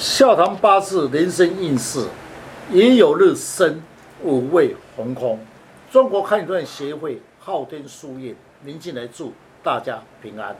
[0.00, 2.06] 笑谈八字人生运势，
[2.70, 3.82] 也有日生
[4.22, 5.38] 五位红空。
[5.92, 8.34] 中国看段协会昊天书院，
[8.64, 10.56] 宁进来祝大家平安。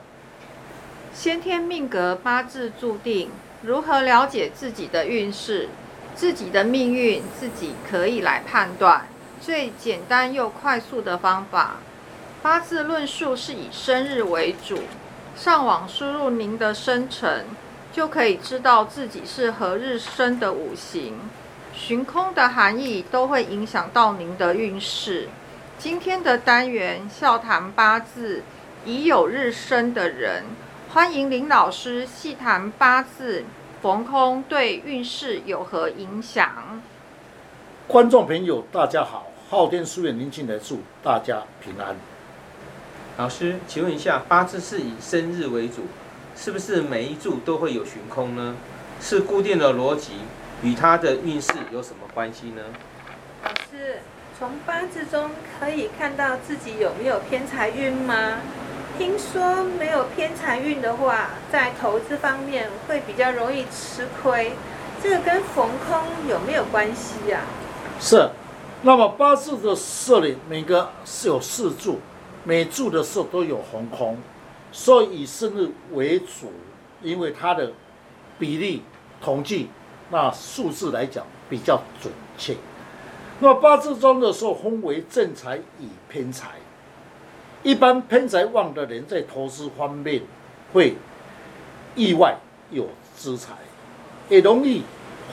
[1.11, 3.31] 先天命格八字注定，
[3.63, 5.69] 如何了解自己的运势、
[6.13, 9.07] 自己的命运，自己可以来判断。
[9.41, 11.77] 最简单又快速的方法，
[12.43, 14.77] 八字论述是以生日为主，
[15.35, 17.43] 上网输入您的生辰。
[17.91, 21.13] 就可以知道自己是何日生的五行，
[21.73, 25.27] 寻空的含义都会影响到您的运势。
[25.77, 28.43] 今天的单元笑谈八字
[28.85, 30.43] 已有日生的人，
[30.93, 33.43] 欢迎林老师细谈八字
[33.81, 36.81] 逢空对运势有何影响。
[37.87, 41.93] 观众朋友，大家好，昊天书院林进来祝大家平安。
[43.17, 45.81] 老师，请问一下，八字是以生日为主？
[46.35, 48.55] 是不是每一柱都会有悬空呢？
[48.99, 50.13] 是固定的逻辑，
[50.63, 52.61] 与它的运势有什么关系呢？
[53.43, 53.99] 老师，
[54.37, 58.37] 从八字中可以看到自己有没有偏财运吗？
[58.97, 64.51] 听说没有偏财运的话，在投资方面会比较容易吃亏，
[65.01, 67.41] 这个跟逢空有没有关系呀？
[67.99, 68.29] 是，
[68.83, 71.99] 那么八字的设立，每个是有四柱，
[72.43, 74.17] 每柱的时候都有红空。
[74.71, 76.51] 所以以生日为主，
[77.01, 77.73] 因为它的
[78.39, 78.81] 比例
[79.21, 79.67] 统计
[80.09, 82.55] 那数字来讲比较准确。
[83.41, 86.51] 那八字中的时候分为正财与偏财，
[87.63, 90.21] 一般偏财旺的人在投资方面
[90.71, 90.95] 会
[91.95, 92.37] 意外
[92.69, 93.53] 有资财，
[94.29, 94.83] 也容易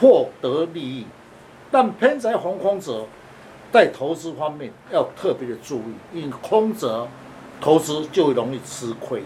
[0.00, 1.06] 获得利益。
[1.70, 3.06] 但偏财红空者
[3.70, 7.06] 在投资方面要特别的注意，因为空者。
[7.60, 9.22] 投资就容易吃亏。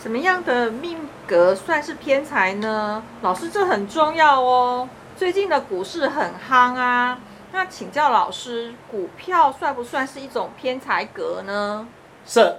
[0.00, 3.02] 什么样的命格算是偏财呢？
[3.22, 4.88] 老师，这很重要哦。
[5.16, 7.20] 最近的股市很夯啊，
[7.52, 11.86] 那请教老师，股票算不算是一种偏财格呢？
[12.26, 12.56] 是，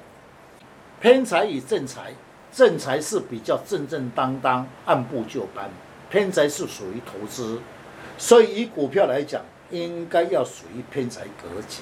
[1.01, 2.13] 偏财与正财，
[2.51, 5.69] 正财是比较正正当当、按部就班，
[6.09, 7.59] 偏财是属于投资，
[8.17, 9.41] 所以以股票来讲，
[9.71, 11.81] 应该要属于偏财格局。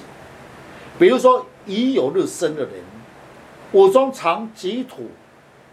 [0.98, 2.74] 比如说，乙酉日生的人，
[3.72, 5.08] 我中藏己土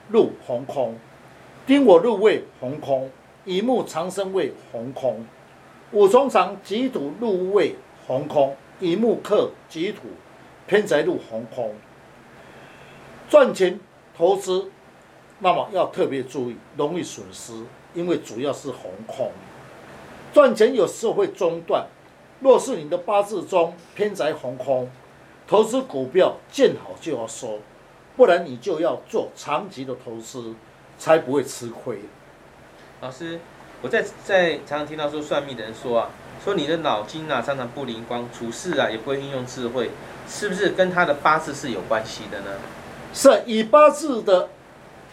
[0.10, 0.96] 入红空，
[1.68, 3.12] 丁火入位红空，
[3.46, 5.26] 乙木长生位红空，
[5.92, 7.76] 我中藏己土入位
[8.08, 10.04] 红空，乙木克己土，
[10.66, 11.76] 偏财入红空。
[13.30, 13.80] 赚钱
[14.18, 14.72] 投资，
[15.40, 17.54] 那么要特别注意，容易损失，
[17.94, 19.32] 因为主要是红空。
[20.34, 21.86] 赚钱有时候会中断，
[22.40, 24.90] 若是你的八字中偏财红空。
[25.50, 27.58] 投资股票见好就要收，
[28.16, 30.54] 不然你就要做长期的投资，
[31.00, 32.02] 才不会吃亏。
[33.02, 33.40] 老师，
[33.82, 36.10] 我在在常常听到说算命的人说啊，
[36.46, 39.90] 说你的脑筋啊常常不灵光，处事啊也不会运用智慧，
[40.28, 42.52] 是不是跟他的八字是有关系的呢？
[43.12, 44.50] 是以八字的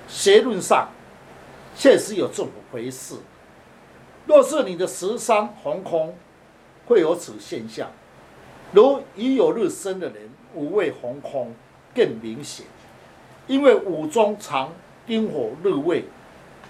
[0.06, 0.90] 学论上，
[1.74, 3.14] 确实有这么回事。
[4.26, 6.14] 若是你的食伤红空，
[6.86, 7.90] 会有此现象。
[8.72, 11.54] 如已有日生的人，五位红空
[11.94, 12.66] 更明显，
[13.46, 14.72] 因为五中藏
[15.06, 16.04] 丁火日位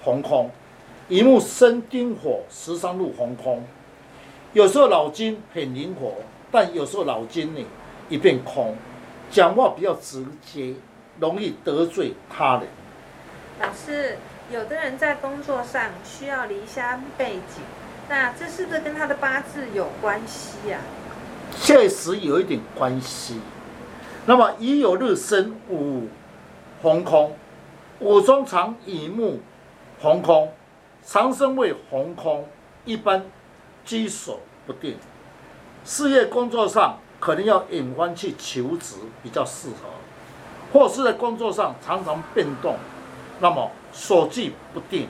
[0.05, 0.51] 红空，
[1.09, 3.63] 一木生丁火十三入红空。
[4.53, 6.13] 有时候脑筋很灵活，
[6.51, 7.61] 但有时候脑筋呢
[8.09, 8.77] 一片空，
[9.31, 10.75] 讲话比较直接，
[11.19, 12.69] 容易得罪他人。
[13.61, 14.19] 老师，
[14.53, 17.63] 有的人在工作上需要离乡背景，
[18.09, 20.79] 那这是不是跟他的八字有关系呀？
[21.61, 23.41] 确实有一点关系。
[24.27, 26.09] 那么乙有日生五
[26.83, 27.37] 红空，
[28.01, 29.41] 五中藏乙木
[30.01, 30.53] 红空，
[31.05, 32.49] 长生为红空，
[32.85, 33.25] 一般
[33.85, 34.97] 居所不定。
[35.85, 39.89] 事业工作上可能要引欢去求职比较适合，
[40.73, 42.77] 或是在工作上常常变动，
[43.41, 45.09] 那么所据不定。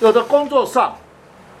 [0.00, 0.96] 有的工作上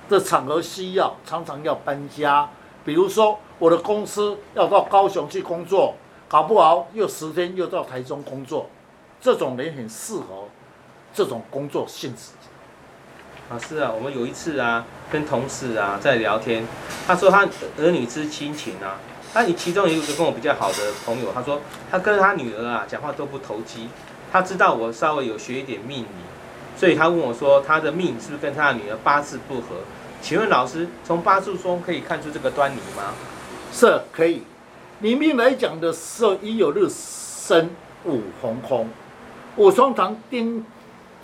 [0.08, 2.48] 的场合需要常常要搬家，
[2.84, 3.38] 比如说。
[3.60, 5.94] 我的公司要到高雄去工作，
[6.26, 8.68] 搞不好又十天又到台中工作，
[9.20, 10.48] 这种人很适合
[11.14, 12.32] 这种工作性质。
[13.48, 16.66] 老师啊，我们有一次啊，跟同事啊在聊天，
[17.06, 17.48] 他说他
[17.78, 18.98] 儿女之亲情啊，
[19.32, 23.88] 那你其中有一个跟我比较好的朋友，他说他跟他女儿啊讲话都不投机，
[24.32, 26.08] 他知道我稍微有学一点命理，
[26.76, 29.76] 所以他问我说他的命是不是跟他的女儿八字不合？
[30.24, 33.12] 请问老师，从八字中可以看出这个端倪吗？
[33.70, 34.40] 是可以，
[35.00, 37.68] 里面来讲的时候，已有日生
[38.06, 38.88] 五红空，
[39.56, 40.64] 五双堂丁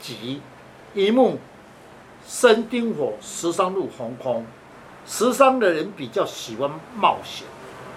[0.03, 0.43] 吉，
[0.93, 1.39] 一木
[2.29, 4.45] 生丁火，十三路红空。
[5.07, 7.47] 十三的人比较喜欢冒险，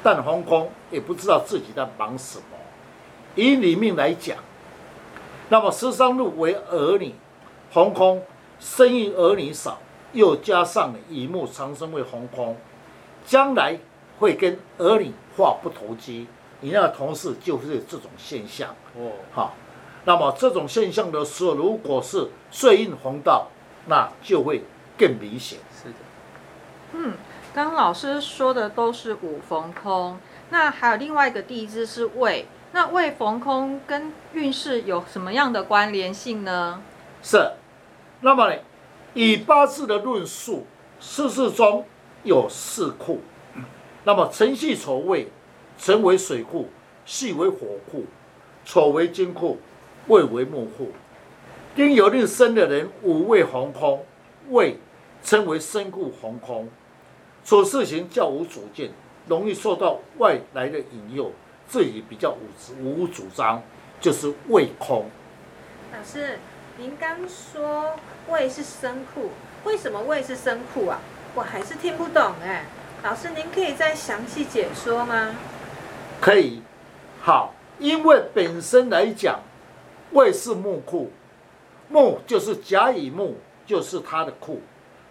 [0.01, 2.45] 但红空也不知道自己在忙什么。
[3.35, 4.37] 以你命来讲，
[5.49, 7.13] 那么十三路为儿女，
[7.73, 8.23] 红空
[8.57, 9.79] 生育儿女少，
[10.13, 12.55] 又加上了乙木长生为红空，
[13.25, 13.77] 将来
[14.19, 16.27] 会跟儿女话不投机。
[16.61, 18.69] 你那个同事就是这种现象。
[18.95, 19.53] 哦，好，
[20.05, 23.47] 那么这种现象的时候，如果是岁运红道，
[23.87, 24.63] 那就会
[24.97, 25.59] 更明显。
[25.75, 25.95] 是的，
[26.93, 27.13] 嗯，
[27.53, 30.17] 刚刚老师说的都是五逢空，
[30.51, 36.81] 那还有另外一个地支是未，那未逢空跟运势有什么样的关联性呢？
[37.21, 37.53] 是，
[38.21, 38.59] 那么呢，
[39.13, 40.65] 以八字的论述，
[40.99, 41.85] 四字中
[42.23, 43.21] 有四库，
[44.03, 45.27] 那么辰戌丑未，
[45.77, 46.69] 辰为水库，
[47.05, 48.05] 戌为火库，
[48.65, 49.59] 丑为金库，
[50.07, 50.91] 未为木库。
[51.75, 54.03] 丁酉日生的人，五味红空，
[54.49, 54.77] 未
[55.23, 56.69] 称为身库红空，
[57.45, 58.91] 处事情较无主见，
[59.27, 61.31] 容易受到外来的引诱，
[61.67, 62.35] 自己比较
[62.79, 63.61] 无无主张，
[63.99, 65.05] 就是未空。
[65.91, 66.39] 老师，
[66.77, 67.95] 您刚说
[68.29, 69.29] 胃是生库，
[69.65, 70.99] 为什么胃是生库啊？
[71.35, 72.65] 我还是听不懂哎。
[73.03, 75.35] 老师，您可以再详细解说吗？
[76.21, 76.61] 可以，
[77.21, 79.41] 好，因为本身来讲，
[80.11, 81.11] 胃是木库，
[81.89, 83.35] 木就是甲乙木，
[83.65, 84.61] 就是它的库，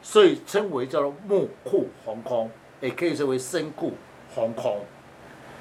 [0.01, 2.51] 所以称为叫做木库红空，
[2.81, 3.93] 也可以称为生库
[4.35, 4.81] 红空。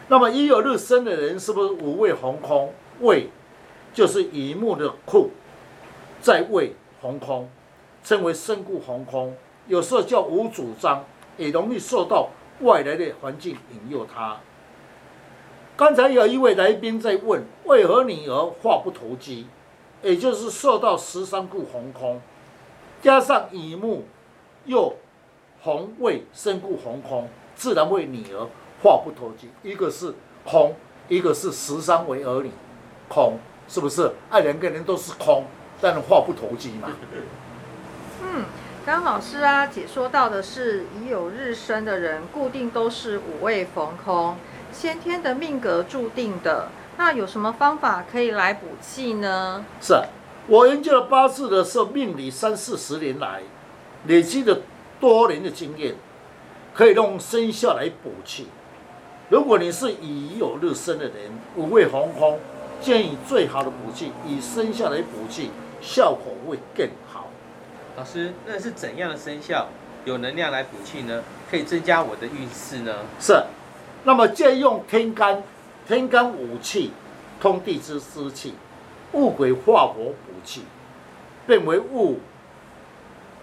[0.08, 2.74] 那么一有日生的人，是不是五味红空？
[3.02, 3.30] 胃
[3.94, 5.32] 就是乙木的库，
[6.22, 7.50] 在胃红空，
[8.04, 9.36] 称为身故红空。
[9.68, 11.04] 有时候叫无主张，
[11.38, 12.30] 也容易受到
[12.62, 14.38] 外来的环境引诱他。
[15.76, 19.48] 刚才有一位来宾在问，为何女儿话不投机？
[20.04, 22.22] 也就是受到十三库红空，
[23.02, 24.04] 加上乙木
[24.66, 24.96] 又
[25.62, 28.48] 红为身故红空，自然为女儿
[28.84, 29.50] 话不投机。
[29.64, 30.14] 一个是
[30.44, 30.76] 空，
[31.08, 32.52] 一个是十三为儿女，
[33.08, 33.38] 空
[33.68, 34.12] 是不是？
[34.30, 35.46] 爱两个人都是空，
[35.82, 36.90] 但是话不投机嘛。
[38.22, 38.46] 嗯，
[38.86, 44.38] 刚老师啊解说到的是已有日生的人，固定都是五味逢空，
[44.72, 46.70] 先天的命格注定的。
[46.98, 49.66] 那有什么方法可以来补气呢？
[49.82, 49.96] 是
[50.48, 53.42] 我研究了八字的时候，命理三四十年来
[54.06, 54.60] 累积了
[55.00, 55.96] 多年的经验，
[56.76, 58.48] 可以用生肖来补气。
[59.30, 61.16] 如果你是已有日生的人，
[61.56, 62.40] 五味红空，
[62.82, 67.28] 建议最好的补气以生肖来补气，效果会更好。
[67.96, 69.68] 老师，那是怎样的生肖
[70.04, 71.24] 有能量来补气呢？
[71.50, 72.96] 可以增加我的运势呢？
[73.20, 73.44] 是，
[74.04, 75.44] 那么借用天干，
[75.88, 76.92] 天干五气，
[77.40, 78.56] 通地之湿气，
[79.12, 80.64] 戊癸化火补气，
[81.46, 82.18] 变为戊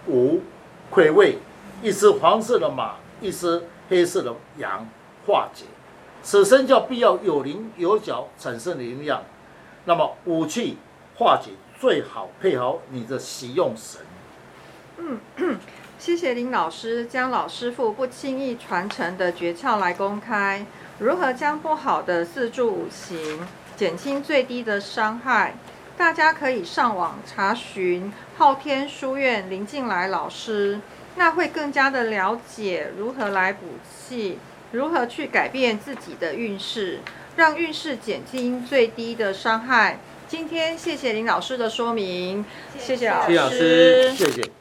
[0.07, 0.41] 午
[0.89, 1.37] 癸未，
[1.81, 4.85] 一只黄色的马，一只黑色的羊，
[5.25, 5.65] 化解。
[6.21, 9.23] 此生叫必要有棱有角，产生的营养。
[9.85, 10.77] 那么武器
[11.17, 14.01] 化解最好配合你的使用神。
[14.97, 15.57] 嗯
[15.97, 20.65] 谢谢林老师将老师傅不轻易传承的诀窍来公开，
[20.99, 23.45] 如何将不好的四柱五行
[23.75, 25.55] 减轻最低的伤害？
[25.97, 30.79] 大家可以上网查询昊天书院林静来老师，
[31.15, 34.39] 那会更加的了解如何来补气，
[34.71, 36.99] 如何去改变自己的运势，
[37.35, 39.99] 让运势减轻最低的伤害。
[40.27, 42.45] 今天谢谢林老师的说明，
[42.77, 44.58] 谢谢老师谢谢。